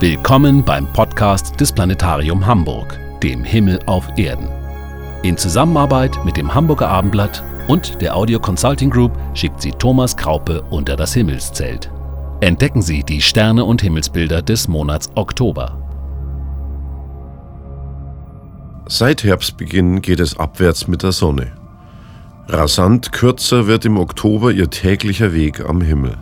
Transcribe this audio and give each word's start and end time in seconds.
Willkommen 0.00 0.64
beim 0.64 0.90
Podcast 0.94 1.60
des 1.60 1.72
Planetarium 1.72 2.46
Hamburg, 2.46 2.98
dem 3.22 3.44
Himmel 3.44 3.78
auf 3.84 4.08
Erden. 4.16 4.48
In 5.22 5.36
Zusammenarbeit 5.36 6.24
mit 6.24 6.38
dem 6.38 6.54
Hamburger 6.54 6.88
Abendblatt 6.88 7.44
und 7.68 8.00
der 8.00 8.16
Audio 8.16 8.40
Consulting 8.40 8.88
Group 8.88 9.12
schickt 9.34 9.60
sie 9.60 9.72
Thomas 9.72 10.16
Kraupe 10.16 10.62
unter 10.70 10.96
das 10.96 11.12
Himmelszelt. 11.12 11.90
Entdecken 12.40 12.80
Sie 12.80 13.02
die 13.02 13.20
Sterne 13.20 13.66
und 13.66 13.82
Himmelsbilder 13.82 14.40
des 14.40 14.68
Monats 14.68 15.10
Oktober. 15.16 15.76
Seit 18.86 19.22
Herbstbeginn 19.22 20.00
geht 20.00 20.20
es 20.20 20.38
abwärts 20.38 20.88
mit 20.88 21.02
der 21.02 21.12
Sonne. 21.12 21.52
Rasant 22.48 23.12
kürzer 23.12 23.66
wird 23.66 23.84
im 23.84 23.98
Oktober 23.98 24.50
ihr 24.50 24.70
täglicher 24.70 25.34
Weg 25.34 25.60
am 25.60 25.82
Himmel. 25.82 26.16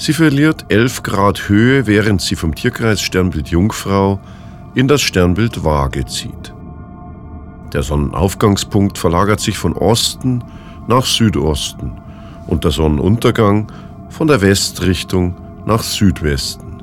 Sie 0.00 0.12
verliert 0.12 0.66
11 0.68 1.02
Grad 1.02 1.48
Höhe, 1.48 1.88
während 1.88 2.22
sie 2.22 2.36
vom 2.36 2.54
Tierkreis 2.54 3.00
Sternbild 3.00 3.48
Jungfrau 3.48 4.20
in 4.76 4.86
das 4.86 5.02
Sternbild 5.02 5.64
Waage 5.64 6.06
zieht. 6.06 6.54
Der 7.72 7.82
Sonnenaufgangspunkt 7.82 8.96
verlagert 8.96 9.40
sich 9.40 9.58
von 9.58 9.72
Osten 9.72 10.44
nach 10.86 11.04
Südosten 11.04 12.00
und 12.46 12.62
der 12.62 12.70
Sonnenuntergang 12.70 13.72
von 14.08 14.28
der 14.28 14.40
Westrichtung 14.40 15.34
nach 15.66 15.82
Südwesten. 15.82 16.78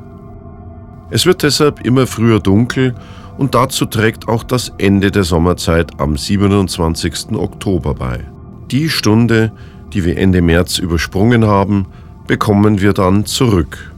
Es 1.10 1.26
wird 1.26 1.42
deshalb 1.42 1.86
immer 1.86 2.08
früher 2.08 2.42
dunkel 2.42 2.96
und 3.38 3.56
dazu 3.56 3.86
trägt 3.86 4.28
auch 4.28 4.44
das 4.44 4.74
Ende 4.78 5.10
der 5.10 5.24
Sommerzeit 5.24 6.02
am 6.02 6.18
27. 6.18 7.32
Oktober 7.32 7.94
bei. 7.94 8.26
Die 8.72 8.90
Stunde, 8.90 9.54
die 9.94 10.04
wir 10.04 10.18
Ende 10.18 10.42
März 10.42 10.80
übersprungen 10.80 11.46
haben, 11.46 11.88
bekommen 12.28 12.82
wir 12.82 12.94
dann 12.94 13.26
zurück. 13.26 13.92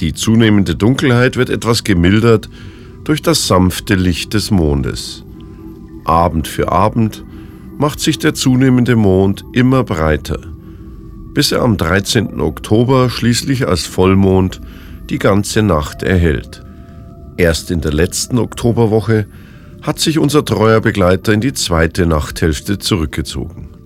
Die 0.00 0.12
zunehmende 0.12 0.76
Dunkelheit 0.76 1.36
wird 1.36 1.50
etwas 1.50 1.84
gemildert 1.84 2.48
durch 3.04 3.22
das 3.22 3.46
sanfte 3.46 3.94
Licht 3.94 4.34
des 4.34 4.50
Mondes. 4.50 5.24
Abend 6.04 6.46
für 6.46 6.70
Abend 6.70 7.24
macht 7.78 8.00
sich 8.00 8.18
der 8.18 8.34
zunehmende 8.34 8.96
Mond 8.96 9.44
immer 9.52 9.84
breiter, 9.84 10.38
bis 11.34 11.52
er 11.52 11.62
am 11.62 11.76
13. 11.76 12.40
Oktober 12.40 13.10
schließlich 13.10 13.66
als 13.66 13.86
Vollmond 13.86 14.60
die 15.10 15.18
ganze 15.18 15.62
Nacht 15.62 16.02
erhält. 16.02 16.62
Erst 17.36 17.70
in 17.70 17.80
der 17.80 17.92
letzten 17.92 18.38
Oktoberwoche 18.38 19.26
hat 19.82 20.00
sich 20.00 20.18
unser 20.18 20.44
treuer 20.44 20.80
Begleiter 20.80 21.32
in 21.32 21.40
die 21.40 21.52
zweite 21.52 22.06
Nachthälfte 22.06 22.78
zurückgezogen 22.78 23.77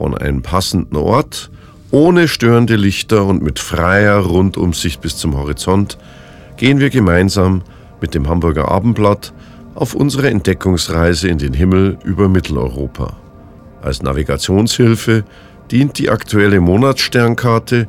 von 0.00 0.16
einem 0.16 0.40
passenden 0.40 0.96
Ort, 0.96 1.50
ohne 1.90 2.26
störende 2.26 2.76
Lichter 2.76 3.26
und 3.26 3.42
mit 3.42 3.58
freier 3.58 4.20
Rundumsicht 4.20 5.02
bis 5.02 5.18
zum 5.18 5.36
Horizont, 5.36 5.98
gehen 6.56 6.80
wir 6.80 6.88
gemeinsam 6.88 7.60
mit 8.00 8.14
dem 8.14 8.26
Hamburger 8.26 8.70
Abendblatt 8.70 9.34
auf 9.74 9.94
unsere 9.94 10.30
Entdeckungsreise 10.30 11.28
in 11.28 11.36
den 11.36 11.52
Himmel 11.52 11.98
über 12.02 12.30
Mitteleuropa. 12.30 13.18
Als 13.82 14.02
Navigationshilfe 14.02 15.22
dient 15.70 15.98
die 15.98 16.08
aktuelle 16.08 16.60
Monatssternkarte, 16.60 17.86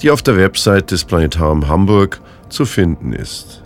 die 0.00 0.10
auf 0.10 0.22
der 0.22 0.38
Website 0.38 0.90
des 0.90 1.04
Planetarium 1.04 1.68
Hamburg 1.68 2.22
zu 2.48 2.64
finden 2.64 3.12
ist. 3.12 3.62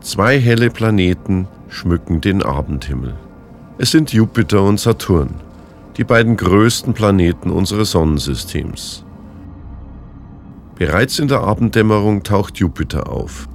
Zwei 0.00 0.38
helle 0.38 0.70
Planeten 0.70 1.48
schmücken 1.68 2.20
den 2.20 2.44
Abendhimmel. 2.44 3.14
Es 3.78 3.90
sind 3.90 4.12
Jupiter 4.12 4.62
und 4.62 4.78
Saturn 4.78 5.47
die 5.98 6.04
beiden 6.04 6.36
größten 6.36 6.94
Planeten 6.94 7.50
unseres 7.50 7.90
Sonnensystems. 7.90 9.04
Bereits 10.76 11.18
in 11.18 11.26
der 11.26 11.40
Abenddämmerung 11.40 12.22
taucht 12.22 12.58
Jupiter 12.58 13.10
auf. 13.10 13.48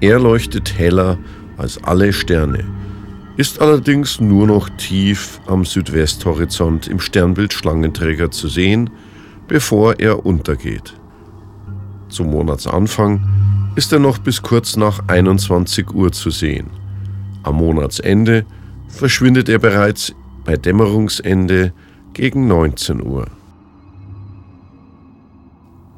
Er 0.00 0.20
leuchtet 0.20 0.78
heller 0.78 1.16
als 1.56 1.82
alle 1.82 2.12
Sterne, 2.12 2.64
ist 3.38 3.62
allerdings 3.62 4.20
nur 4.20 4.46
noch 4.46 4.68
tief 4.76 5.40
am 5.46 5.64
Südwesthorizont 5.64 6.88
im 6.88 7.00
Sternbild 7.00 7.54
Schlangenträger 7.54 8.30
zu 8.30 8.48
sehen, 8.48 8.90
bevor 9.48 9.98
er 9.98 10.26
untergeht. 10.26 10.94
Zum 12.10 12.30
Monatsanfang 12.30 13.26
ist 13.76 13.92
er 13.92 13.98
noch 13.98 14.18
bis 14.18 14.42
kurz 14.42 14.76
nach 14.76 15.00
21 15.08 15.90
Uhr 15.94 16.12
zu 16.12 16.30
sehen. 16.30 16.68
Am 17.42 17.56
Monatsende 17.56 18.44
verschwindet 18.88 19.48
er 19.48 19.58
bereits 19.58 20.14
bei 20.44 20.56
Dämmerungsende 20.56 21.72
gegen 22.12 22.46
19 22.46 23.02
Uhr. 23.02 23.26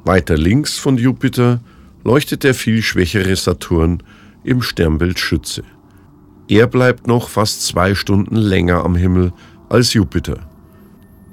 Weiter 0.04 0.36
links 0.36 0.78
von 0.78 0.98
Jupiter 0.98 1.60
leuchtet 2.04 2.44
der 2.44 2.54
viel 2.54 2.82
schwächere 2.82 3.34
Saturn 3.34 4.02
im 4.44 4.62
Sternbild 4.62 5.18
Schütze. 5.18 5.64
Er 6.48 6.68
bleibt 6.68 7.08
noch 7.08 7.28
fast 7.28 7.66
zwei 7.66 7.96
Stunden 7.96 8.36
länger 8.36 8.84
am 8.84 8.94
Himmel 8.94 9.32
als 9.68 9.92
Jupiter. 9.94 10.48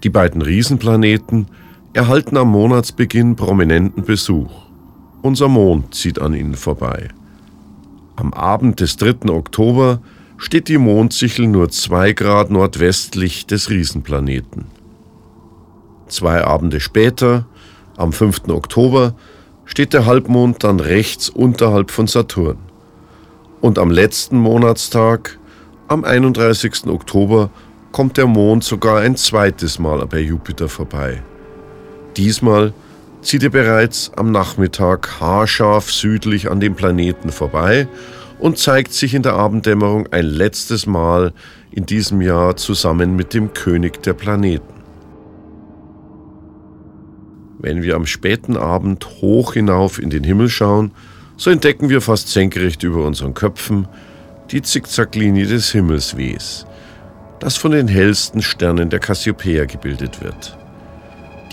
Die 0.03 0.09
beiden 0.09 0.41
Riesenplaneten 0.41 1.47
erhalten 1.93 2.35
am 2.35 2.49
Monatsbeginn 2.49 3.35
prominenten 3.35 4.03
Besuch. 4.03 4.51
Unser 5.21 5.47
Mond 5.47 5.93
zieht 5.93 6.19
an 6.19 6.33
ihnen 6.33 6.55
vorbei. 6.55 7.09
Am 8.15 8.33
Abend 8.33 8.79
des 8.79 8.97
3. 8.97 9.29
Oktober 9.29 10.01
steht 10.43 10.67
die 10.67 10.77
Mondsichel 10.77 11.47
nur 11.47 11.69
zwei 11.69 12.11
Grad 12.11 12.51
nordwestlich 12.51 13.45
des 13.45 13.69
Riesenplaneten. 13.69 14.65
Zwei 16.09 16.43
Abende 16.43 16.81
später, 16.81 17.47
am 17.95 18.11
5. 18.11 18.49
Oktober, 18.49 19.15
steht 19.63 19.93
der 19.93 20.05
Halbmond 20.05 20.65
dann 20.65 20.81
rechts 20.81 21.29
unterhalb 21.29 21.91
von 21.91 22.07
Saturn. 22.07 22.57
Und 23.61 23.79
am 23.79 23.89
letzten 23.89 24.37
Monatstag, 24.37 25.39
am 25.87 26.03
31. 26.03 26.87
Oktober, 26.87 27.49
kommt 27.93 28.17
der 28.17 28.27
Mond 28.27 28.65
sogar 28.65 28.99
ein 28.99 29.15
zweites 29.15 29.79
Mal 29.79 30.05
bei 30.07 30.19
Jupiter 30.19 30.67
vorbei. 30.67 31.23
Diesmal 32.17 32.73
zieht 33.21 33.43
er 33.43 33.49
bereits 33.49 34.11
am 34.17 34.33
Nachmittag 34.33 35.21
haarscharf 35.21 35.89
südlich 35.89 36.51
an 36.51 36.59
dem 36.59 36.75
Planeten 36.75 37.31
vorbei 37.31 37.87
und 38.43 38.57
zeigt 38.57 38.91
sich 38.91 39.13
in 39.13 39.21
der 39.23 39.35
Abenddämmerung 39.35 40.11
ein 40.11 40.25
letztes 40.25 40.85
Mal 40.85 41.31
in 41.71 41.85
diesem 41.85 42.19
Jahr 42.19 42.57
zusammen 42.57 43.15
mit 43.15 43.33
dem 43.33 43.53
König 43.53 44.03
der 44.03 44.11
Planeten. 44.11 44.83
Wenn 47.57 47.83
wir 47.83 47.95
am 47.95 48.05
späten 48.05 48.57
Abend 48.57 49.07
hoch 49.21 49.53
hinauf 49.53 49.97
in 49.97 50.09
den 50.09 50.25
Himmel 50.25 50.49
schauen, 50.49 50.91
so 51.37 51.51
entdecken 51.51 51.87
wir 51.87 52.01
fast 52.01 52.33
senkrecht 52.33 52.83
über 52.83 53.05
unseren 53.05 53.33
Köpfen 53.33 53.87
die 54.51 54.61
Zickzacklinie 54.61 55.45
des 55.45 55.71
Himmelswehs, 55.71 56.65
das 57.39 57.55
von 57.55 57.71
den 57.71 57.87
hellsten 57.87 58.41
Sternen 58.41 58.89
der 58.89 58.99
Cassiopeia 58.99 59.63
gebildet 59.63 60.21
wird. 60.21 60.57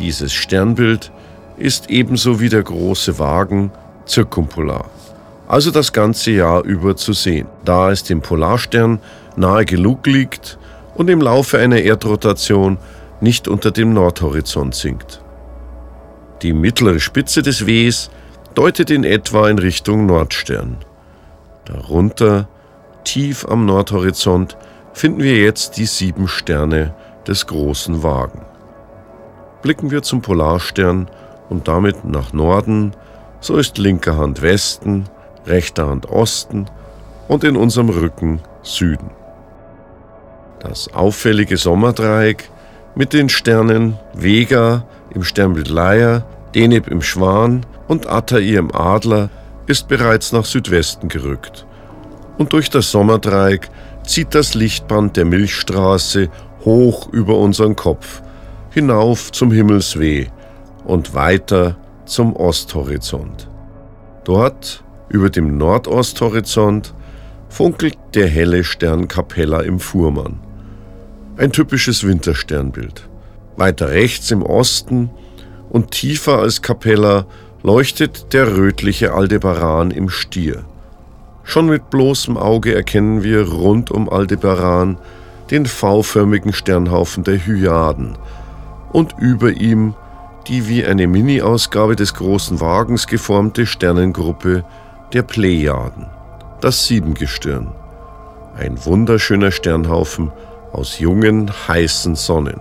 Dieses 0.01 0.33
Sternbild 0.33 1.13
ist 1.57 1.89
ebenso 1.89 2.41
wie 2.41 2.49
der 2.49 2.65
große 2.65 3.21
Wagen 3.21 3.71
zirkumpolar 4.07 4.91
also 5.51 5.73
das 5.73 5.93
ganze 5.93 6.31
Jahr 6.31 6.63
über 6.63 6.95
zu 6.95 7.13
sehen, 7.13 7.49
da 7.65 7.91
es 7.91 8.05
dem 8.05 8.21
Polarstern 8.21 9.01
nahe 9.35 9.65
genug 9.65 10.07
liegt 10.07 10.59
und 10.95 11.11
im 11.11 11.21
Laufe 11.21 11.59
einer 11.59 11.81
Erdrotation 11.81 12.79
nicht 13.21 13.49
unter 13.49 13.73
dem 13.73 13.93
Nordhorizont 13.93 14.77
sinkt. 14.77 15.21
Die 16.43 16.53
mittlere 16.53 17.01
Spitze 17.01 17.43
des 17.43 17.67
Ws 17.67 18.11
deutet 18.55 18.93
in 18.93 19.03
etwa 19.03 19.49
in 19.49 19.59
Richtung 19.59 20.07
Nordstern. 20.07 20.77
Darunter, 21.65 22.49
tief 23.03 23.45
am 23.45 23.67
Nordhorizont, 23.67 24.57
finden 24.93 25.25
wir 25.25 25.37
jetzt 25.37 25.79
die 25.79 25.87
sieben 25.87 26.29
Sterne 26.29 26.95
des 27.27 27.49
großen 27.49 28.05
Wagen. 28.05 28.43
Blicken 29.63 29.91
wir 29.91 30.03
zum 30.03 30.23
Polarstern 30.23 31.11
und 31.49 31.67
damit 31.67 32.05
nach 32.05 32.33
Norden, 32.33 32.93
so 33.41 33.57
ist 33.57 33.79
linke 33.79 34.17
Hand 34.17 34.43
Westen, 34.43 35.09
rechter 35.47 35.89
Hand 35.89 36.09
Osten 36.09 36.67
und 37.29 37.45
in 37.45 37.57
unserem 37.57 37.89
Rücken 37.89 38.41
Süden. 38.63 39.11
Das 40.61 40.93
auffällige 40.93 41.57
Sommerdreieck 41.57 42.51
mit 42.95 43.13
den 43.13 43.29
Sternen 43.29 43.99
Vega 44.13 44.85
im 45.15 45.23
Sternbild 45.23 45.69
Leier, 45.69 46.25
Deneb 46.55 46.89
im 46.89 47.03
Schwan 47.03 47.65
und 47.89 48.09
Attai 48.09 48.57
im 48.57 48.75
Adler 48.75 49.31
ist 49.67 49.89
bereits 49.89 50.33
nach 50.33 50.45
Südwesten 50.45 51.09
gerückt. 51.09 51.67
Und 52.39 52.53
durch 52.53 52.71
das 52.71 52.91
Sommerdreieck 52.91 53.71
zieht 54.05 54.35
das 54.35 54.55
Lichtband 54.55 55.17
der 55.17 55.25
Milchstraße 55.25 56.29
hoch 56.65 57.09
über 57.13 57.37
unseren 57.39 57.77
Kopf, 57.77 58.23
hinauf 58.71 59.33
zum 59.33 59.53
Himmelsweh 59.53 60.27
und 60.85 61.15
weiter 61.15 61.77
zum 62.05 62.35
Osthorizont. 62.35 63.49
Dort 64.25 64.83
über 65.11 65.29
dem 65.29 65.59
Nordosthorizont 65.59 66.95
funkelt 67.49 67.99
der 68.15 68.29
helle 68.29 68.65
Stern 68.65 69.09
Capella 69.09 69.61
im 69.61 69.81
Fuhrmann. 69.81 70.39
Ein 71.37 71.53
typisches 71.53 72.07
Wintersternbild. 72.07 73.09
Weiter 73.57 73.91
rechts 73.91 74.31
im 74.31 74.43
Osten 74.43 75.11
und 75.69 75.91
tiefer 75.91 76.39
als 76.39 76.63
Capella 76.63 77.27
leuchtet 77.63 78.33
der 78.33 78.57
rötliche 78.57 79.13
Aldebaran 79.13 79.91
im 79.91 80.09
Stier. 80.09 80.65
Schon 81.43 81.67
mit 81.67 81.91
bloßem 81.91 82.37
Auge 82.37 82.75
erkennen 82.75 83.23
wir 83.23 83.49
rund 83.49 83.91
um 83.91 84.09
Aldebaran 84.09 84.99
den 85.51 85.67
V-förmigen 85.67 86.53
Sternhaufen 86.53 87.25
der 87.25 87.45
Hyaden 87.45 88.17
und 88.93 89.15
über 89.19 89.51
ihm 89.51 89.95
die 90.47 90.69
wie 90.69 90.85
eine 90.85 91.07
Mini-Ausgabe 91.07 91.97
des 91.97 92.15
großen 92.15 92.61
Wagens 92.61 93.07
geformte 93.07 93.67
Sternengruppe 93.67 94.65
der 95.13 95.23
Plejaden, 95.23 96.07
das 96.61 96.87
Siebengestirn. 96.87 97.73
Ein 98.57 98.85
wunderschöner 98.85 99.51
Sternhaufen 99.51 100.31
aus 100.73 100.99
jungen, 100.99 101.51
heißen 101.69 102.15
Sonnen. 102.15 102.61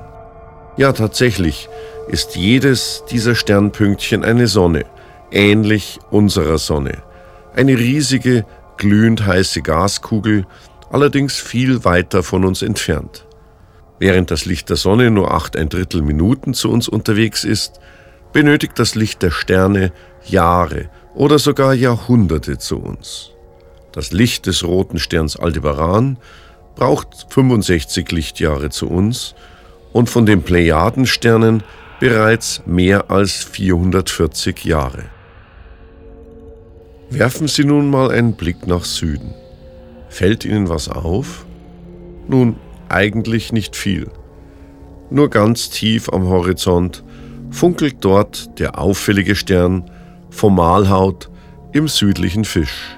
Ja, 0.78 0.94
tatsächlich 0.94 1.70
ist 2.08 2.36
jedes 2.36 3.04
dieser 3.12 3.36
Sternpünktchen 3.36 4.24
eine 4.24 4.48
Sonne, 4.48 4.86
ähnlich 5.32 6.00
unserer 6.10 6.58
Sonne. 6.58 7.04
Eine 7.54 7.78
riesige, 7.78 8.46
glühend 8.78 9.26
heiße 9.26 9.62
Gaskugel, 9.62 10.48
allerdings 10.92 11.36
viel 11.36 11.84
weiter 11.86 12.24
von 12.24 12.46
uns 12.46 12.62
entfernt. 12.62 13.26
Während 14.00 14.32
das 14.32 14.46
Licht 14.46 14.70
der 14.70 14.78
Sonne 14.78 15.12
nur 15.12 15.34
acht 15.34 15.58
ein 15.58 15.70
Drittel 15.70 16.02
Minuten 16.02 16.54
zu 16.54 16.72
uns 16.72 16.88
unterwegs 16.88 17.44
ist, 17.44 17.80
benötigt 18.32 18.80
das 18.80 18.96
Licht 18.96 19.22
der 19.22 19.32
Sterne 19.32 19.92
Jahre 20.26 20.90
oder 21.20 21.38
sogar 21.38 21.74
Jahrhunderte 21.74 22.58
zu 22.60 22.78
uns. 22.80 23.32
Das 23.92 24.14
Licht 24.14 24.46
des 24.46 24.64
roten 24.64 25.00
Sterns 25.00 25.36
Aldebaran 25.36 26.18
braucht 26.76 27.28
65 27.34 28.10
Lichtjahre 28.14 28.70
zu 28.70 28.88
uns 28.88 29.36
und 29.92 30.10
von 30.10 30.26
den 30.26 30.44
Plejadensternen 30.44 31.62
bereits 32.00 32.62
mehr 32.66 33.12
als 33.12 33.44
440 33.44 34.64
Jahre. 34.64 35.04
Werfen 37.10 37.50
Sie 37.50 37.66
nun 37.66 37.90
mal 37.90 38.12
einen 38.12 38.34
Blick 38.34 38.66
nach 38.66 38.86
Süden. 38.86 39.34
Fällt 40.08 40.46
Ihnen 40.46 40.70
was 40.70 40.88
auf? 40.88 41.46
Nun, 42.30 42.56
eigentlich 42.88 43.52
nicht 43.52 43.76
viel. 43.76 44.10
Nur 45.10 45.30
ganz 45.30 45.70
tief 45.70 46.08
am 46.14 46.30
Horizont 46.30 47.04
funkelt 47.52 47.98
dort 48.00 48.58
der 48.58 48.80
auffällige 48.80 49.36
Stern 49.36 49.92
Formalhaut 50.30 51.30
im 51.74 51.88
südlichen 51.88 52.46
Fisch. 52.46 52.98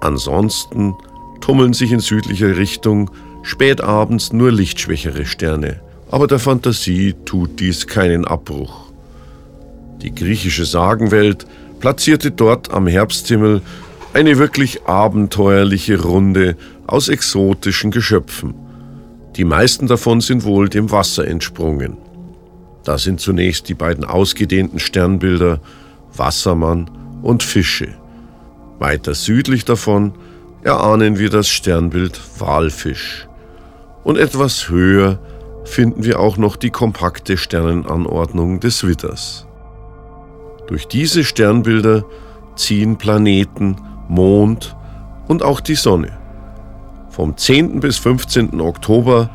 Ansonsten 0.00 0.94
tummeln 1.40 1.72
sich 1.72 1.92
in 1.92 2.00
südlicher 2.00 2.56
Richtung 2.56 3.10
spätabends 3.42 4.32
nur 4.32 4.50
lichtschwächere 4.50 5.26
Sterne, 5.26 5.80
aber 6.10 6.26
der 6.26 6.38
Fantasie 6.38 7.14
tut 7.24 7.60
dies 7.60 7.86
keinen 7.86 8.24
Abbruch. 8.24 8.86
Die 10.02 10.14
griechische 10.14 10.64
Sagenwelt 10.64 11.46
platzierte 11.80 12.30
dort 12.30 12.70
am 12.70 12.86
Herbsthimmel 12.86 13.62
eine 14.12 14.38
wirklich 14.38 14.84
abenteuerliche 14.84 16.00
Runde 16.00 16.56
aus 16.86 17.08
exotischen 17.08 17.90
Geschöpfen. 17.90 18.54
Die 19.36 19.44
meisten 19.44 19.86
davon 19.86 20.20
sind 20.20 20.44
wohl 20.44 20.68
dem 20.68 20.90
Wasser 20.90 21.26
entsprungen. 21.26 21.98
Da 22.84 22.98
sind 22.98 23.20
zunächst 23.20 23.68
die 23.68 23.74
beiden 23.74 24.04
ausgedehnten 24.04 24.78
Sternbilder 24.78 25.60
Wassermann 26.18 26.90
und 27.22 27.42
Fische. 27.42 27.94
Weiter 28.78 29.14
südlich 29.14 29.64
davon 29.64 30.12
erahnen 30.62 31.18
wir 31.18 31.30
das 31.30 31.48
Sternbild 31.48 32.20
Walfisch. 32.38 33.28
Und 34.04 34.18
etwas 34.18 34.68
höher 34.68 35.18
finden 35.64 36.04
wir 36.04 36.20
auch 36.20 36.36
noch 36.36 36.56
die 36.56 36.70
kompakte 36.70 37.36
Sternenanordnung 37.36 38.60
des 38.60 38.86
Witters. 38.86 39.46
Durch 40.66 40.88
diese 40.88 41.24
Sternbilder 41.24 42.04
ziehen 42.56 42.96
Planeten, 42.96 43.76
Mond 44.08 44.76
und 45.28 45.42
auch 45.42 45.60
die 45.60 45.74
Sonne. 45.74 46.16
Vom 47.10 47.36
10. 47.36 47.80
bis 47.80 47.98
15. 47.98 48.60
Oktober 48.60 49.30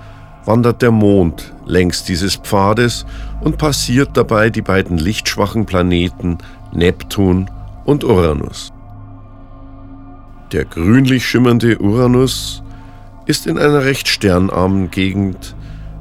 wandert 0.46 0.82
der 0.82 0.92
Mond 0.92 1.54
längs 1.66 2.04
dieses 2.04 2.36
Pfades 2.36 3.06
und 3.42 3.58
passiert 3.58 4.12
dabei 4.16 4.50
die 4.50 4.62
beiden 4.62 4.98
lichtschwachen 4.98 5.66
Planeten 5.66 6.38
Neptun 6.74 7.50
und 7.86 8.04
Uranus. 8.04 8.72
Der 10.52 10.66
grünlich 10.66 11.26
schimmernde 11.26 11.78
Uranus 11.80 12.64
ist 13.26 13.48
in 13.48 13.58
einer 13.58 13.84
recht 13.84 14.08
sternarmen 14.08 14.92
Gegend 14.92 15.56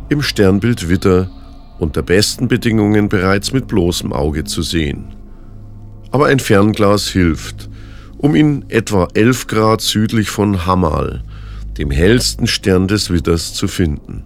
im 0.09 0.23
Sternbild 0.23 0.89
Witter 0.89 1.31
unter 1.79 2.03
besten 2.03 2.49
Bedingungen 2.49 3.09
bereits 3.09 3.53
mit 3.53 3.67
bloßem 3.69 4.13
Auge 4.13 4.45
zu 4.45 4.63
sehen. 4.63 5.15
Aber 6.11 6.27
ein 6.27 6.39
Fernglas 6.41 7.09
hilft, 7.09 7.71
um 8.19 8.35
ihn 8.35 8.65
etwa 8.69 9.09
11 9.15 9.47
Grad 9.47 9.81
südlich 9.81 10.31
von 10.31 10.67
Hamal, 10.67 11.23
dem 11.79 11.91
hellsten 11.91 12.47
Stern 12.47 12.89
des 12.89 13.11
Witters, 13.11 13.55
zu 13.55 13.67
finden. 13.69 14.25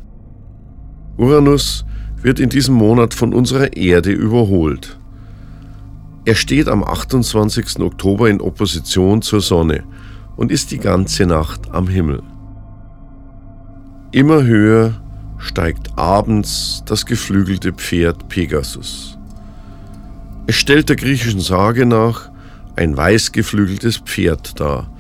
Uranus 1.17 1.85
wird 2.21 2.41
in 2.41 2.49
diesem 2.49 2.75
Monat 2.75 3.15
von 3.15 3.33
unserer 3.33 3.77
Erde 3.77 4.11
überholt. 4.11 4.99
Er 6.27 6.35
steht 6.35 6.69
am 6.69 6.83
28. 6.83 7.81
Oktober 7.81 8.31
in 8.31 8.41
Opposition 8.41 9.21
zur 9.21 9.43
Sonne 9.43 9.85
und 10.37 10.51
ist 10.51 10.71
die 10.71 10.79
ganze 10.79 11.27
Nacht 11.27 11.71
am 11.71 11.87
Himmel. 11.87 12.23
Immer 14.11 14.43
höher 14.43 15.03
steigt 15.37 15.99
abends 15.99 16.83
das 16.87 17.05
geflügelte 17.05 17.75
Pferd 17.75 18.29
Pegasus. 18.29 19.19
Es 20.47 20.57
stellt 20.57 20.89
der 20.89 20.97
griechischen 20.97 21.41
Sage 21.41 21.85
nach 21.85 22.31
ein 22.75 22.97
weiß 22.97 23.33
geflügeltes 23.33 23.99
Pferd 23.99 24.59
dar, 24.59 24.91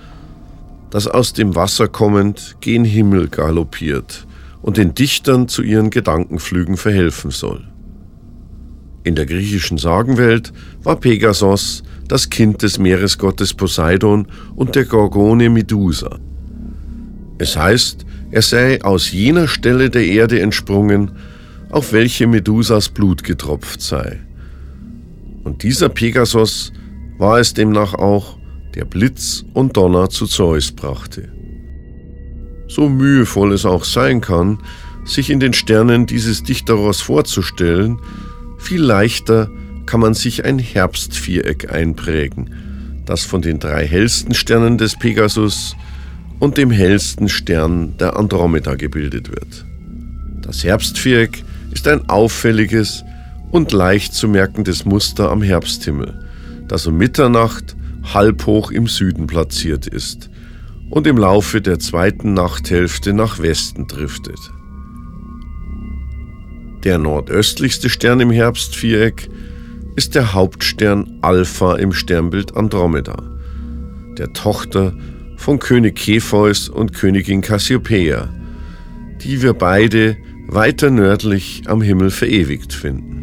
das 0.90 1.06
aus 1.06 1.32
dem 1.32 1.54
Wasser 1.54 1.88
kommend 1.88 2.56
gen 2.60 2.84
Himmel 2.84 3.28
galoppiert 3.28 4.26
und 4.60 4.76
den 4.76 4.94
Dichtern 4.94 5.48
zu 5.48 5.62
ihren 5.62 5.88
Gedankenflügen 5.88 6.76
verhelfen 6.76 7.30
soll. 7.30 7.66
In 9.04 9.14
der 9.14 9.26
griechischen 9.26 9.76
Sagenwelt 9.76 10.52
war 10.82 10.96
Pegasos 10.96 11.82
das 12.08 12.30
Kind 12.30 12.62
des 12.62 12.78
Meeresgottes 12.78 13.52
Poseidon 13.52 14.26
und 14.56 14.74
der 14.74 14.86
Gorgone 14.86 15.50
Medusa. 15.50 16.18
Es 17.38 17.56
heißt, 17.56 18.06
er 18.30 18.42
sei 18.42 18.82
aus 18.82 19.12
jener 19.12 19.46
Stelle 19.46 19.90
der 19.90 20.06
Erde 20.06 20.40
entsprungen, 20.40 21.12
auf 21.70 21.92
welche 21.92 22.26
Medusas 22.26 22.88
Blut 22.88 23.24
getropft 23.24 23.82
sei. 23.82 24.20
Und 25.44 25.62
dieser 25.62 25.90
Pegasos 25.90 26.72
war 27.18 27.38
es 27.38 27.52
demnach 27.52 27.94
auch, 27.94 28.38
der 28.74 28.86
Blitz 28.86 29.44
und 29.52 29.76
Donner 29.76 30.08
zu 30.08 30.26
Zeus 30.26 30.72
brachte. 30.72 31.28
So 32.68 32.88
mühevoll 32.88 33.52
es 33.52 33.66
auch 33.66 33.84
sein 33.84 34.20
kann, 34.20 34.58
sich 35.04 35.30
in 35.30 35.40
den 35.40 35.52
Sternen 35.52 36.06
dieses 36.06 36.42
Dichterrohrs 36.42 37.02
vorzustellen, 37.02 38.00
viel 38.64 38.82
leichter 38.82 39.50
kann 39.84 40.00
man 40.00 40.14
sich 40.14 40.44
ein 40.44 40.58
Herbstviereck 40.58 41.70
einprägen, 41.70 43.02
das 43.04 43.24
von 43.24 43.42
den 43.42 43.58
drei 43.58 43.86
hellsten 43.86 44.32
Sternen 44.32 44.78
des 44.78 44.98
Pegasus 44.98 45.76
und 46.40 46.56
dem 46.56 46.70
hellsten 46.70 47.28
Stern 47.28 47.96
der 47.98 48.16
Andromeda 48.16 48.74
gebildet 48.74 49.28
wird. 49.28 49.66
Das 50.40 50.64
Herbstviereck 50.64 51.44
ist 51.72 51.86
ein 51.86 52.08
auffälliges 52.08 53.04
und 53.50 53.72
leicht 53.72 54.14
zu 54.14 54.28
merkendes 54.28 54.86
Muster 54.86 55.30
am 55.30 55.42
Herbsthimmel, 55.42 56.24
das 56.66 56.86
um 56.86 56.96
Mitternacht 56.96 57.76
halb 58.14 58.46
hoch 58.46 58.70
im 58.70 58.86
Süden 58.86 59.26
platziert 59.26 59.86
ist 59.86 60.30
und 60.88 61.06
im 61.06 61.18
Laufe 61.18 61.60
der 61.60 61.78
zweiten 61.78 62.32
Nachthälfte 62.32 63.12
nach 63.12 63.40
Westen 63.40 63.86
driftet. 63.86 64.53
Der 66.84 66.98
nordöstlichste 66.98 67.88
Stern 67.88 68.20
im 68.20 68.30
Herbstviereck 68.30 69.30
ist 69.96 70.14
der 70.14 70.34
Hauptstern 70.34 71.18
Alpha 71.22 71.76
im 71.76 71.94
Sternbild 71.94 72.58
Andromeda, 72.58 73.22
der 74.18 74.34
Tochter 74.34 74.92
von 75.38 75.58
König 75.58 75.96
Kepheus 75.96 76.68
und 76.68 76.92
Königin 76.92 77.40
Cassiopeia, 77.40 78.28
die 79.22 79.40
wir 79.40 79.54
beide 79.54 80.18
weiter 80.46 80.90
nördlich 80.90 81.62
am 81.68 81.80
Himmel 81.80 82.10
verewigt 82.10 82.74
finden. 82.74 83.14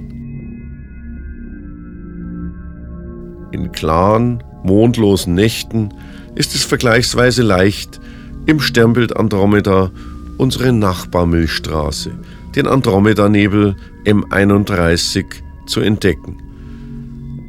In 3.51 3.71
klaren, 3.71 4.43
mondlosen 4.63 5.35
Nächten 5.35 5.93
ist 6.33 6.55
es 6.55 6.63
vergleichsweise 6.63 7.43
leicht, 7.43 8.01
im 8.47 8.59
Sternbild 8.59 9.15
Andromeda 9.15 9.91
unsere 10.39 10.73
Nachbarmilchstraße, 10.73 12.11
den 12.55 12.67
Andromeda-Nebel 12.67 13.75
M31, 14.05 15.25
zu 15.65 15.81
entdecken. 15.81 16.37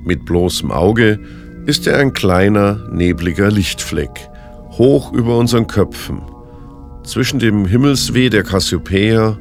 Mit 0.05 0.25
bloßem 0.25 0.71
Auge 0.71 1.19
ist 1.67 1.87
er 1.87 1.99
ein 1.99 2.13
kleiner, 2.13 2.89
nebliger 2.91 3.51
Lichtfleck, 3.51 4.29
hoch 4.71 5.13
über 5.13 5.39
unseren 5.39 5.67
Köpfen, 5.67 6.21
zwischen 7.05 7.39
dem 7.39 7.67
Himmelsweh 7.67 8.29
der 8.29 8.43
Cassiopeia 8.43 9.39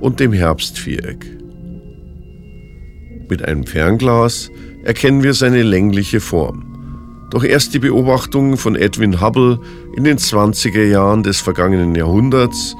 und 0.00 0.20
dem 0.20 0.32
Herbstviereck. 0.32 1.26
Mit 3.28 3.44
einem 3.44 3.66
Fernglas 3.66 4.50
erkennen 4.84 5.22
wir 5.22 5.34
seine 5.34 5.62
längliche 5.62 6.20
Form. 6.20 6.64
Doch 7.30 7.44
erst 7.44 7.74
die 7.74 7.78
Beobachtungen 7.78 8.56
von 8.56 8.74
Edwin 8.74 9.20
Hubble 9.20 9.60
in 9.96 10.04
den 10.04 10.16
20er 10.16 10.84
Jahren 10.84 11.22
des 11.22 11.40
vergangenen 11.40 11.94
Jahrhunderts 11.94 12.74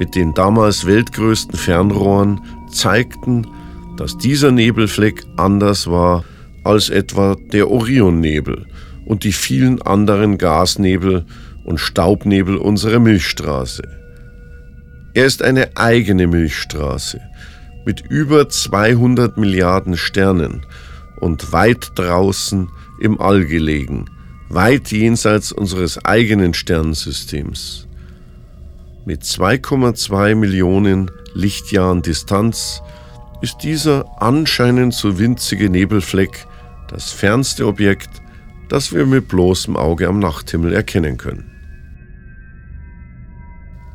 mit 0.00 0.14
den 0.14 0.32
damals 0.34 0.86
weltgrößten 0.86 1.56
Fernrohren 1.56 2.40
zeigten, 2.72 3.46
dass 3.98 4.16
dieser 4.16 4.50
Nebelfleck 4.50 5.22
anders 5.36 5.86
war 5.88 6.24
als 6.64 6.88
etwa 6.88 7.36
der 7.52 7.70
Orionnebel 7.70 8.66
und 9.04 9.24
die 9.24 9.32
vielen 9.32 9.82
anderen 9.82 10.38
Gasnebel 10.38 11.26
und 11.64 11.78
Staubnebel 11.78 12.56
unserer 12.56 12.98
Milchstraße. 12.98 13.82
Er 15.12 15.26
ist 15.26 15.42
eine 15.42 15.76
eigene 15.76 16.26
Milchstraße 16.26 17.20
mit 17.84 18.00
über 18.08 18.48
200 18.48 19.36
Milliarden 19.36 19.98
Sternen 19.98 20.64
und 21.20 21.52
weit 21.52 21.92
draußen 21.96 22.70
im 23.00 23.20
All 23.20 23.44
gelegen, 23.44 24.06
weit 24.48 24.92
jenseits 24.92 25.52
unseres 25.52 26.02
eigenen 26.04 26.54
Sternensystems. 26.54 27.86
Mit 29.06 29.22
2,2 29.22 30.34
Millionen 30.34 31.10
Lichtjahren 31.32 32.02
Distanz 32.02 32.82
ist 33.40 33.62
dieser 33.62 34.04
anscheinend 34.20 34.92
so 34.92 35.18
winzige 35.18 35.70
Nebelfleck 35.70 36.46
das 36.88 37.10
fernste 37.10 37.66
Objekt, 37.66 38.10
das 38.68 38.92
wir 38.92 39.06
mit 39.06 39.28
bloßem 39.28 39.76
Auge 39.76 40.06
am 40.06 40.18
Nachthimmel 40.18 40.74
erkennen 40.74 41.16
können. 41.16 41.50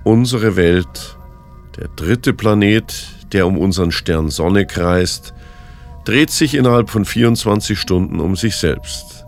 Unsere 0.03 0.55
Welt, 0.55 1.17
der 1.77 1.87
dritte 1.89 2.33
Planet, 2.33 3.07
der 3.31 3.45
um 3.45 3.59
unseren 3.59 3.91
Stern 3.91 4.29
Sonne 4.29 4.65
kreist, 4.65 5.35
dreht 6.03 6.31
sich 6.31 6.55
innerhalb 6.55 6.89
von 6.89 7.05
24 7.05 7.79
Stunden 7.79 8.19
um 8.19 8.35
sich 8.35 8.55
selbst. 8.55 9.23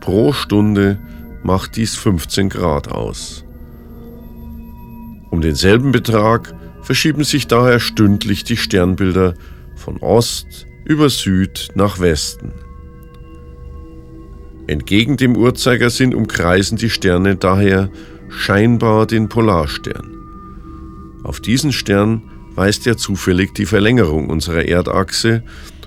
Pro 0.00 0.34
Stunde 0.34 0.98
macht 1.42 1.76
dies 1.76 1.96
15 1.96 2.50
Grad 2.50 2.92
aus. 2.92 3.45
Um 5.36 5.42
denselben 5.42 5.92
Betrag 5.92 6.54
verschieben 6.80 7.22
sich 7.22 7.46
daher 7.46 7.78
stündlich 7.78 8.42
die 8.44 8.56
Sternbilder 8.56 9.34
von 9.74 9.98
Ost 9.98 10.66
über 10.86 11.10
Süd 11.10 11.68
nach 11.74 12.00
Westen. 12.00 12.52
Entgegen 14.66 15.18
dem 15.18 15.36
Uhrzeigersinn 15.36 16.14
umkreisen 16.14 16.78
die 16.78 16.88
Sterne 16.88 17.36
daher 17.36 17.90
scheinbar 18.30 19.06
den 19.06 19.28
Polarstern. 19.28 20.10
Auf 21.22 21.40
diesen 21.40 21.72
Stern 21.72 22.22
weist 22.54 22.86
er 22.86 22.96
zufällig 22.96 23.52
die 23.52 23.66
Verlängerung 23.66 24.30
unserer 24.30 24.64
Erdachse 24.64 25.42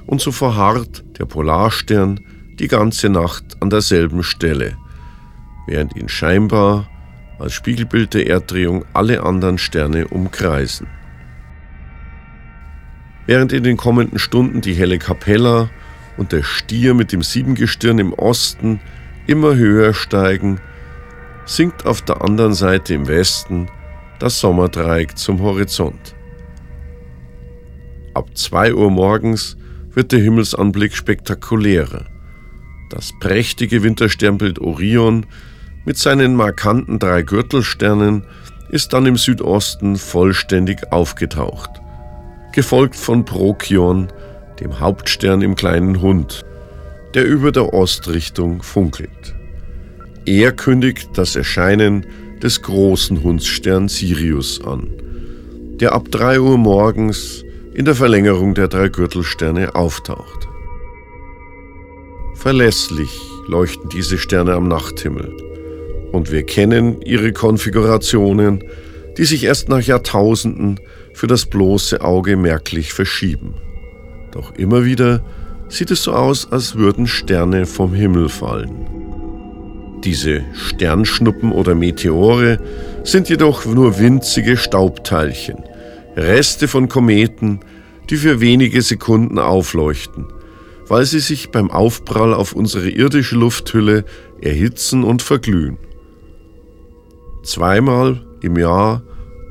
und 0.06 0.22
so 0.22 0.32
verharrt 0.32 1.04
der 1.18 1.26
Polarstern 1.26 2.20
die 2.60 2.68
ganze 2.68 3.10
Nacht 3.10 3.58
an 3.62 3.72
derselben 3.72 4.22
Stelle, 4.22 4.78
während 5.66 5.96
ihn 5.96 6.08
scheinbar 6.08 6.88
als 7.40 7.54
Spiegelbild 7.54 8.14
der 8.14 8.28
Erddrehung 8.28 8.86
alle 8.94 9.24
anderen 9.24 9.58
Sterne 9.58 10.08
umkreisen. 10.08 10.88
Während 13.26 13.54
in 13.54 13.64
den 13.64 13.78
kommenden 13.78 14.20
Stunden 14.20 14.62
die 14.62 14.74
helle 14.74 15.00
Kapella 15.00 15.70
und 16.18 16.32
der 16.32 16.44
Stier 16.44 16.94
mit 16.94 17.12
dem 17.12 17.22
Siebengestirn 17.22 18.00
im 18.00 18.14
Osten 18.14 18.82
immer 19.28 19.56
höher 19.56 19.94
steigen, 19.94 20.60
sinkt 21.46 21.86
auf 21.86 22.02
der 22.02 22.22
anderen 22.22 22.54
Seite 22.54 22.94
im 22.94 23.08
Westen 23.08 23.68
das 24.20 24.40
Sommerdreieck 24.40 25.18
zum 25.18 25.42
Horizont. 25.42 26.16
Ab 28.14 28.36
2 28.36 28.74
Uhr 28.74 28.92
morgens 28.92 29.56
wird 29.94 30.12
der 30.12 30.20
Himmelsanblick 30.20 30.96
spektakulärer. 30.96 32.06
Das 32.90 33.14
prächtige 33.20 33.84
Wintersternbild 33.84 34.60
Orion 34.60 35.26
mit 35.90 35.98
seinen 35.98 36.36
markanten 36.36 37.00
drei 37.00 37.24
Gürtelsternen 37.24 38.22
ist 38.70 38.94
dann 38.94 39.08
im 39.08 39.18
Südosten 39.18 39.96
vollständig 39.96 40.92
aufgetaucht, 40.92 41.72
gefolgt 42.54 42.96
von 42.96 43.26
Prokion, 43.26 44.10
dem 44.60 44.80
Hauptstern 44.80 45.42
im 45.42 45.56
kleinen 45.56 46.00
Hund, 46.00 46.46
der 47.16 47.26
über 47.26 47.52
der 47.52 47.74
Ostrichtung 47.74 48.62
funkelt. 48.62 49.34
Er 50.28 50.52
kündigt 50.52 51.10
das 51.16 51.36
Erscheinen 51.36 52.06
des 52.40 52.62
großen 52.62 53.24
Hundsstern 53.24 53.88
Sirius 53.88 54.64
an, 54.64 54.92
der 55.80 55.94
ab 55.94 56.12
3 56.12 56.40
Uhr 56.40 56.60
morgens 56.60 57.44
in 57.74 57.86
der 57.86 57.96
Verlängerung 57.96 58.54
der 58.54 58.68
drei 58.68 58.90
Gürtelsterne 58.90 59.74
auftaucht. 59.74 60.48
Verlässlich 62.36 63.10
leuchten 63.48 63.90
diese 63.90 64.20
Sterne 64.20 64.54
am 64.54 64.68
Nachthimmel 64.68 65.49
und 66.12 66.32
wir 66.32 66.44
kennen 66.44 67.02
ihre 67.02 67.32
Konfigurationen, 67.34 68.64
die 69.18 69.26
sich 69.26 69.44
erst 69.44 69.70
nach 69.70 69.82
Jahrtausenden 69.82 70.80
für 71.14 71.28
das 71.28 71.46
bloße 71.46 72.02
Auge 72.02 72.38
merklich 72.38 72.94
verschieben. 72.94 73.56
Doch 74.32 74.56
immer 74.56 74.86
wieder 74.86 75.24
sieht 75.68 75.92
es 75.92 76.04
so 76.04 76.14
aus, 76.14 76.52
als 76.52 76.76
würden 76.76 77.08
Sterne 77.08 77.66
vom 77.66 77.94
Himmel 77.94 78.30
fallen. 78.30 78.88
Diese 80.04 80.46
Sternschnuppen 80.54 81.52
oder 81.52 81.76
Meteore 81.76 82.60
sind 83.04 83.28
jedoch 83.28 83.66
nur 83.66 84.00
winzige 84.00 84.56
Staubteilchen, 84.56 85.58
Reste 86.16 86.68
von 86.68 86.88
Kometen, 86.88 87.60
die 88.10 88.16
für 88.16 88.40
wenige 88.40 88.82
Sekunden 88.82 89.38
aufleuchten, 89.38 90.26
weil 90.88 91.06
sie 91.06 91.20
sich 91.20 91.52
beim 91.52 91.70
Aufprall 91.70 92.34
auf 92.34 92.54
unsere 92.54 92.90
irdische 92.90 93.36
Lufthülle 93.36 94.06
erhitzen 94.42 95.04
und 95.04 95.22
verglühen. 95.22 95.78
Zweimal 97.44 98.22
im 98.42 98.58
Jahr 98.58 99.02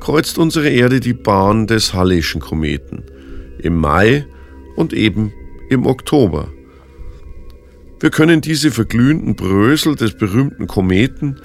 kreuzt 0.01 0.39
unsere 0.39 0.69
Erde 0.69 1.01
die 1.01 1.15
Bahn 1.15 1.67
des 1.67 1.95
Hallischen 1.95 2.41
Kometen, 2.41 3.05
im 3.59 3.77
Mai 3.77 4.27
und 4.77 4.93
eben 4.93 5.33
im 5.71 5.87
Oktober. 5.87 6.49
Wir 8.01 8.11
können 8.11 8.41
diese 8.41 8.71
verglühenden 8.71 9.35
Brösel 9.35 9.97
des 9.97 10.17
berühmten 10.17 10.69
Kometen, 10.69 11.41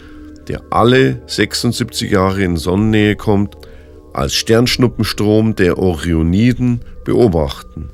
der 0.48 0.62
alle 0.70 1.22
76 1.26 2.12
Jahre 2.12 2.44
in 2.44 2.58
Sonnennähe 2.58 3.16
kommt, 3.16 3.58
als 4.14 4.36
Sternschnuppenstrom 4.36 5.56
der 5.56 5.80
Orioniden 5.80 6.82
beobachten. 7.04 7.90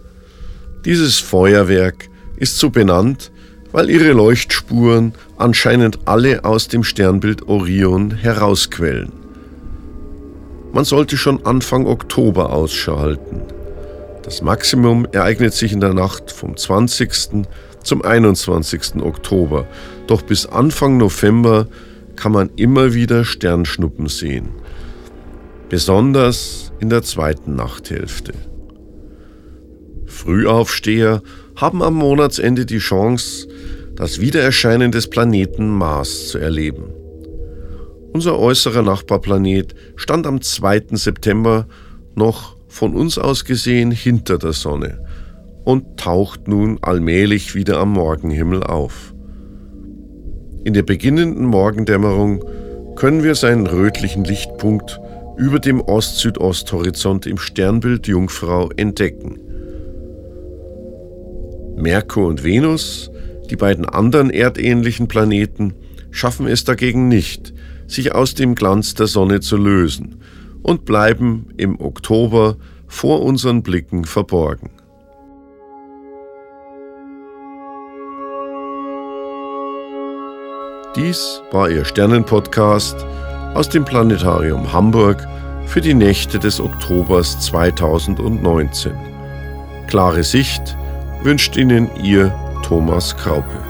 Dieses 0.83 1.19
Feuerwerk 1.19 2.09
ist 2.35 2.57
so 2.57 2.69
benannt, 2.69 3.31
weil 3.71 3.89
ihre 3.89 4.11
Leuchtspuren 4.11 5.13
anscheinend 5.39 5.99
alle 6.05 6.43
aus 6.45 6.67
dem 6.67 6.83
Sternbild 6.83 7.47
Orion 7.47 8.11
herausquellen. 8.11 9.11
Man 10.71 10.85
sollte 10.85 11.17
schon 11.17 11.45
Anfang 11.45 11.87
Oktober 11.87 12.51
ausschalten. 12.51 13.41
Das 14.23 14.41
Maximum 14.41 15.07
ereignet 15.11 15.53
sich 15.53 15.73
in 15.73 15.79
der 15.79 15.93
Nacht 15.93 16.31
vom 16.31 16.55
20. 16.55 17.47
zum 17.83 18.01
21. 18.03 19.01
Oktober, 19.01 19.65
doch 20.07 20.21
bis 20.21 20.45
Anfang 20.45 20.97
November 20.97 21.67
kann 22.15 22.33
man 22.33 22.49
immer 22.57 22.93
wieder 22.93 23.23
Sternschnuppen 23.23 24.07
sehen, 24.07 24.49
besonders 25.69 26.71
in 26.79 26.89
der 26.89 27.01
zweiten 27.01 27.55
Nachthälfte. 27.55 28.33
Frühaufsteher 30.05 31.23
haben 31.55 31.81
am 31.81 31.95
Monatsende 31.95 32.65
die 32.65 32.79
Chance, 32.79 33.47
das 33.99 34.21
Wiedererscheinen 34.21 34.93
des 34.93 35.09
Planeten 35.09 35.67
Mars 35.67 36.29
zu 36.29 36.37
erleben. 36.37 36.85
Unser 38.13 38.39
äußerer 38.39 38.81
Nachbarplanet 38.81 39.75
stand 39.97 40.25
am 40.25 40.41
2. 40.41 40.83
September 40.93 41.67
noch 42.15 42.55
von 42.69 42.95
uns 42.95 43.17
aus 43.17 43.43
gesehen 43.43 43.91
hinter 43.91 44.37
der 44.37 44.53
Sonne 44.53 45.05
und 45.65 45.97
taucht 45.97 46.47
nun 46.47 46.77
allmählich 46.81 47.55
wieder 47.55 47.77
am 47.79 47.91
Morgenhimmel 47.91 48.63
auf. 48.63 49.13
In 50.63 50.73
der 50.73 50.83
beginnenden 50.83 51.45
Morgendämmerung 51.45 52.45
können 52.95 53.21
wir 53.21 53.35
seinen 53.35 53.67
rötlichen 53.67 54.23
Lichtpunkt 54.23 54.97
über 55.37 55.59
dem 55.59 55.81
Ost-Südost-Horizont 55.81 57.25
im 57.25 57.37
Sternbild 57.37 58.07
Jungfrau 58.07 58.69
entdecken. 58.77 59.41
Merkur 61.75 62.27
und 62.27 62.45
Venus, 62.45 63.11
die 63.49 63.55
beiden 63.55 63.85
anderen 63.85 64.29
erdähnlichen 64.29 65.07
Planeten, 65.07 65.73
schaffen 66.11 66.47
es 66.47 66.63
dagegen 66.63 67.07
nicht, 67.07 67.53
sich 67.87 68.13
aus 68.13 68.35
dem 68.35 68.55
Glanz 68.55 68.93
der 68.93 69.07
Sonne 69.07 69.39
zu 69.39 69.57
lösen 69.57 70.21
und 70.61 70.85
bleiben 70.85 71.47
im 71.57 71.79
Oktober 71.79 72.57
vor 72.87 73.21
unseren 73.23 73.63
Blicken 73.63 74.05
verborgen. 74.05 74.71
Dies 80.95 81.41
war 81.51 81.69
Ihr 81.69 81.85
Sternenpodcast 81.85 83.05
aus 83.53 83.69
dem 83.69 83.85
Planetarium 83.85 84.73
Hamburg 84.73 85.27
für 85.65 85.81
die 85.81 85.93
Nächte 85.93 86.39
des 86.39 86.59
Oktobers 86.59 87.39
2019. 87.41 88.93
Klare 89.87 90.23
Sicht 90.23 90.75
wünscht 91.23 91.55
Ihnen 91.57 91.89
Ihr 92.03 92.33
Thomas 92.69 93.13
Kraupe. 93.13 93.68